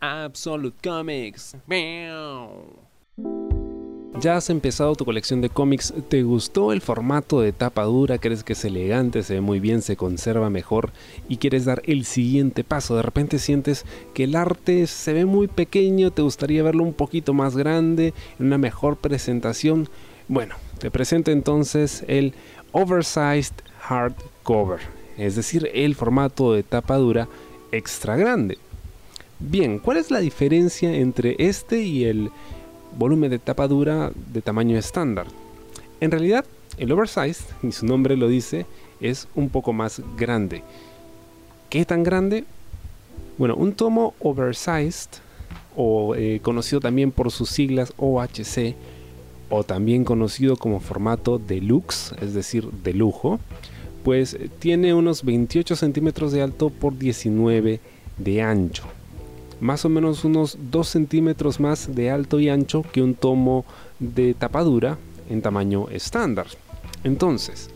[0.00, 1.56] Absolute Comics.
[4.20, 8.18] Ya has empezado tu colección de cómics, ¿te gustó el formato de tapa dura?
[8.18, 10.90] ¿Crees que es elegante, se ve muy bien, se conserva mejor
[11.28, 12.96] y quieres dar el siguiente paso?
[12.96, 13.84] De repente sientes
[14.14, 18.46] que el arte se ve muy pequeño, te gustaría verlo un poquito más grande, en
[18.46, 19.88] una mejor presentación.
[20.26, 22.34] Bueno, te presento entonces el
[22.72, 24.80] Oversized Hardcover,
[25.16, 27.28] es decir, el formato de tapa dura
[27.70, 28.58] extra grande.
[29.40, 32.32] Bien, ¿cuál es la diferencia entre este y el
[32.98, 35.28] volumen de tapa dura de tamaño estándar?
[36.00, 36.44] En realidad,
[36.76, 38.66] el oversized, y su nombre lo dice,
[39.00, 40.64] es un poco más grande.
[41.70, 42.46] ¿Qué tan grande?
[43.38, 45.20] Bueno, un tomo oversized,
[45.76, 48.74] o eh, conocido también por sus siglas OHC,
[49.50, 53.38] o también conocido como formato deluxe, es decir, de lujo,
[54.02, 57.78] pues tiene unos 28 centímetros de alto por 19
[58.18, 58.88] de ancho
[59.60, 63.64] más o menos unos 2 centímetros más de alto y ancho que un tomo
[63.98, 66.46] de tapadura en tamaño estándar.
[67.04, 67.70] Entonces,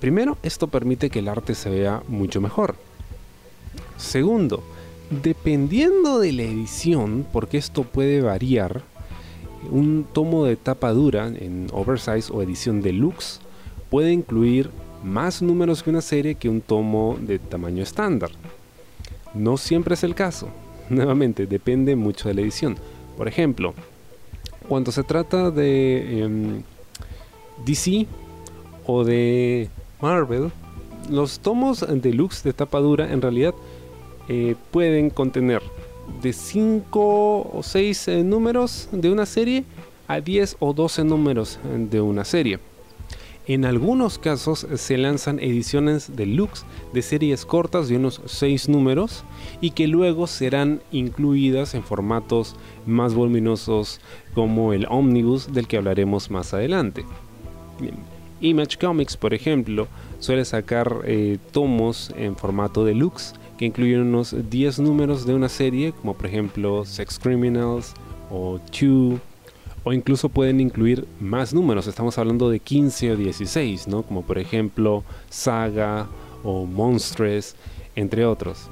[0.00, 2.76] primero, esto permite que el arte se vea mucho mejor.
[3.96, 4.62] Segundo,
[5.10, 8.82] dependiendo de la edición, porque esto puede variar,
[9.70, 13.40] un tomo de tapadura en oversize o edición deluxe
[13.90, 14.70] puede incluir
[15.02, 18.30] más números que una serie que un tomo de tamaño estándar.
[19.34, 20.48] No siempre es el caso,
[20.90, 22.76] nuevamente depende mucho de la edición.
[23.16, 23.74] Por ejemplo,
[24.68, 26.62] cuando se trata de em,
[27.64, 28.06] DC
[28.86, 29.68] o de
[30.00, 30.50] Marvel,
[31.10, 33.54] los tomos deluxe de tapa dura en realidad
[34.28, 35.62] eh, pueden contener
[36.22, 39.64] de 5 o 6 eh, números de una serie
[40.06, 41.58] a 10 o 12 números
[41.90, 42.58] de una serie.
[43.48, 49.24] En algunos casos se lanzan ediciones deluxe de series cortas de unos 6 números
[49.62, 54.02] y que luego serán incluidas en formatos más voluminosos
[54.34, 57.06] como el Omnibus del que hablaremos más adelante.
[58.42, 59.88] Image Comics, por ejemplo,
[60.18, 65.92] suele sacar eh, tomos en formato deluxe que incluyen unos 10 números de una serie,
[65.92, 67.94] como por ejemplo Sex Criminals
[68.30, 69.18] o Chew
[69.84, 74.02] o incluso pueden incluir más números, estamos hablando de 15 o 16, ¿no?
[74.02, 76.06] como por ejemplo Saga
[76.42, 77.56] o Monstress,
[77.96, 78.68] entre otros.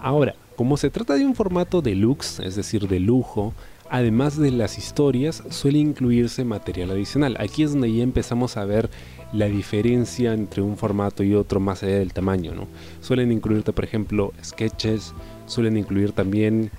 [0.00, 3.54] Ahora, como se trata de un formato deluxe, es decir, de lujo,
[3.90, 7.36] además de las historias, suele incluirse material adicional.
[7.38, 8.90] Aquí es donde ya empezamos a ver
[9.32, 12.54] la diferencia entre un formato y otro más allá del tamaño.
[12.54, 12.66] ¿no?
[13.00, 15.14] Suelen incluirte, por ejemplo, sketches,
[15.46, 16.70] suelen incluir también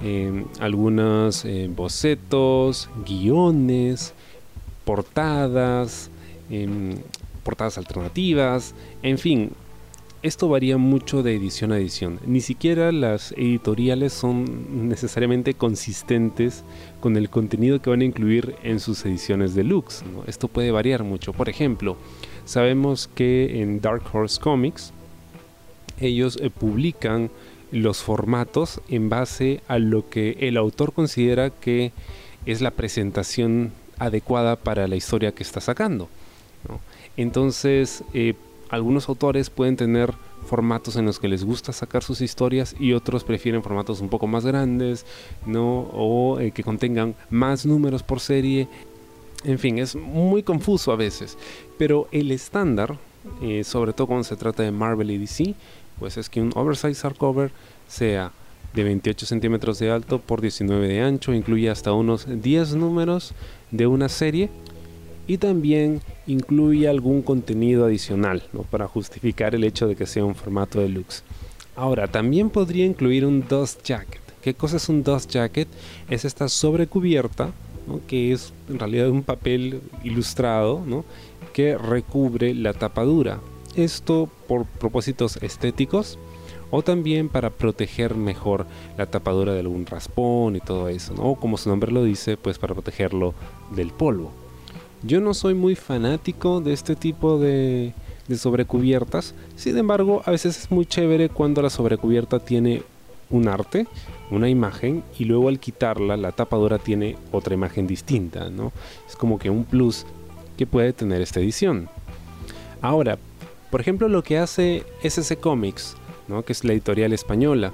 [0.00, 4.14] Em, algunos eh, bocetos, guiones,
[4.84, 6.10] portadas,
[6.50, 6.96] em,
[7.42, 9.50] portadas alternativas, en fin,
[10.22, 12.20] esto varía mucho de edición a edición.
[12.26, 16.64] Ni siquiera las editoriales son necesariamente consistentes
[17.00, 20.04] con el contenido que van a incluir en sus ediciones deluxe.
[20.26, 21.32] Esto puede variar mucho.
[21.32, 21.96] Por ejemplo,
[22.44, 24.92] sabemos que en Dark Horse Comics
[26.00, 27.30] ellos eh, publican
[27.70, 31.92] los formatos en base a lo que el autor considera que
[32.46, 36.08] es la presentación adecuada para la historia que está sacando.
[37.16, 38.34] Entonces, eh,
[38.70, 40.14] algunos autores pueden tener
[40.46, 44.26] formatos en los que les gusta sacar sus historias y otros prefieren formatos un poco
[44.26, 45.04] más grandes,
[45.46, 45.90] ¿no?
[45.92, 48.68] O eh, que contengan más números por serie.
[49.44, 51.36] En fin, es muy confuso a veces.
[51.76, 52.96] Pero el estándar,
[53.42, 55.54] eh, sobre todo cuando se trata de Marvel y DC,
[55.98, 57.50] pues es que un oversize hardcover
[57.86, 58.32] sea
[58.74, 63.32] de 28 centímetros de alto por 19 de ancho, incluye hasta unos 10 números
[63.70, 64.50] de una serie
[65.26, 70.80] y también incluye algún contenido adicional para justificar el hecho de que sea un formato
[70.80, 71.22] deluxe.
[71.76, 74.20] Ahora, también podría incluir un dust jacket.
[74.42, 75.68] ¿Qué cosa es un dust jacket?
[76.08, 77.52] Es esta sobrecubierta,
[78.06, 80.82] que es en realidad un papel ilustrado
[81.52, 83.40] que recubre la tapadura
[83.74, 86.18] esto por propósitos estéticos
[86.70, 91.56] o también para proteger mejor la tapadura de algún raspón y todo eso, o como
[91.56, 93.34] su nombre lo dice, pues para protegerlo
[93.74, 94.30] del polvo.
[95.02, 97.94] Yo no soy muy fanático de este tipo de,
[98.36, 102.82] sobrecubiertas, sin embargo a veces es muy chévere cuando la sobrecubierta tiene
[103.30, 103.86] un arte,
[104.30, 108.50] una imagen, y luego al quitarla la tapadura tiene otra imagen distinta.
[109.08, 110.04] Es como que un plus
[110.58, 111.88] que puede tener esta edición.
[112.82, 113.18] Ahora,
[113.70, 116.44] por ejemplo, lo que hace SC Comics, ¿no?
[116.44, 117.72] que es la editorial española,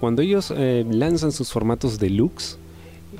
[0.00, 2.58] cuando ellos eh, lanzan sus formatos deluxe,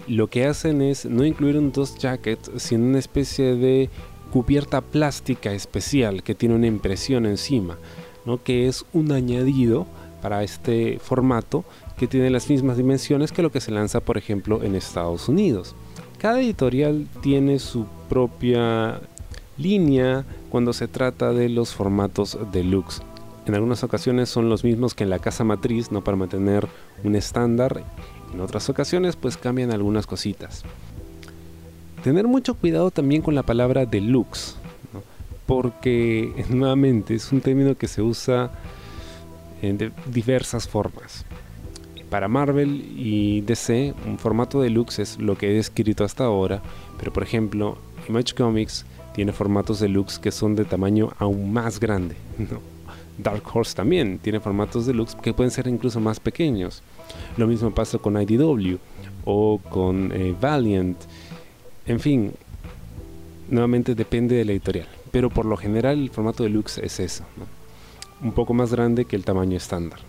[0.09, 3.91] lo que hacen es no incluir un dust jacket, sino una especie de
[4.33, 7.79] cubierta plástica especial que tiene una impresión encima,
[8.25, 8.43] ¿no?
[8.43, 9.87] que es un añadido
[10.21, 11.65] para este formato
[11.97, 15.77] que tiene las mismas dimensiones que lo que se lanza por ejemplo en Estados Unidos.
[16.19, 19.01] Cada editorial tiene su propia
[19.57, 23.03] línea cuando se trata de los formatos deluxe.
[23.47, 26.67] En algunas ocasiones son los mismos que en la casa matriz, no para mantener
[27.03, 27.85] un estándar.
[28.33, 30.65] En otras ocasiones pues cambian algunas cositas.
[32.03, 34.57] Tener mucho cuidado también con la palabra deluxe,
[35.47, 38.51] porque nuevamente es un término que se usa
[39.61, 41.25] de diversas formas.
[42.11, 46.63] Para Marvel y DC, un formato deluxe es lo que he descrito hasta ahora,
[46.99, 47.79] pero por ejemplo,
[48.09, 52.17] Image Comics tiene formatos deluxe que son de tamaño aún más grande.
[53.19, 56.83] Dark Horse también tiene formatos deluxe que pueden ser incluso más pequeños.
[57.37, 58.77] Lo mismo pasa con IDW
[59.25, 60.99] o con eh, Valiant.
[61.87, 62.33] En fin,
[63.49, 67.25] nuevamente depende de la editorial, pero por lo general el formato deluxe es eso,
[68.21, 70.01] un poco más grande que el tamaño estándar.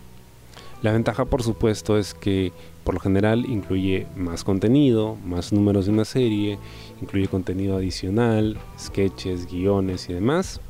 [0.86, 2.52] La ventaja, por supuesto, es que
[2.84, 6.60] por lo general incluye más contenido, más números de una serie,
[7.02, 10.62] incluye contenido adicional, sketches, guiones y demás.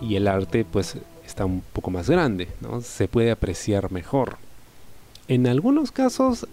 [0.00, 2.80] Y el arte, pues, está un poco más grande, ¿no?
[2.80, 4.38] Se puede apreciar mejor.
[5.28, 6.46] En algunos casos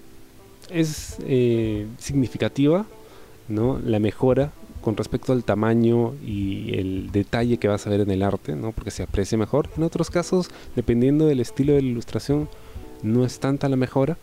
[0.69, 2.85] es eh, significativa,
[3.47, 3.79] ¿no?
[3.85, 4.51] La mejora
[4.89, 8.71] con respecto al tamaño y el detalle que vas a ver en el arte, ¿no?
[8.71, 9.69] porque se aprecia mejor.
[9.77, 12.49] En otros casos, dependiendo del estilo de la ilustración,
[13.03, 14.17] no es tanta la mejora,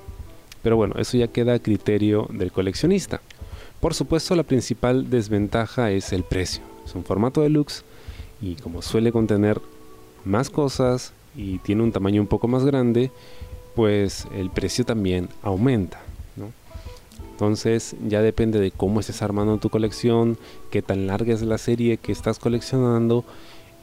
[0.64, 3.20] pero bueno, eso ya queda a criterio del coleccionista.
[3.78, 6.64] Por supuesto, la principal desventaja es el precio.
[6.84, 7.84] Es un formato deluxe
[8.42, 9.60] y como suele contener
[10.24, 13.12] más cosas y tiene un tamaño un poco más grande,
[13.76, 16.05] pues el precio también aumenta.
[17.36, 20.38] Entonces ya depende de cómo estés armando tu colección,
[20.70, 23.26] qué tan larga es la serie que estás coleccionando,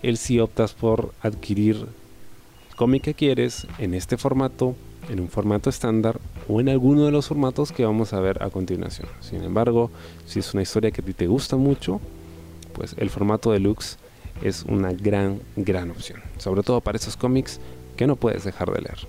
[0.01, 4.75] el si optas por adquirir el cómic que quieres en este formato,
[5.07, 8.49] en un formato estándar o en alguno de los formatos que vamos a ver a
[8.49, 9.07] continuación.
[9.21, 9.91] Sin embargo,
[10.25, 12.01] si es una historia que a ti te gusta mucho,
[12.73, 13.99] pues el formato deluxe
[14.41, 16.23] es una gran, gran opción.
[16.39, 17.59] Sobre todo para esos cómics
[17.97, 19.07] que no puedes dejar de leer.